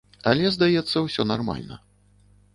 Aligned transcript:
Але, 0.31 0.45
здаецца, 0.55 1.03
усё 1.07 1.27
нармальна. 1.33 1.81